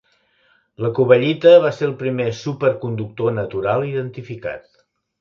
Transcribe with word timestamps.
La 0.85 0.89
covellita 0.99 1.51
va 1.67 1.71
ser 1.81 1.87
el 1.89 1.95
primer 2.01 2.27
superconductor 2.39 3.39
natural 3.39 3.89
identificat. 3.95 4.71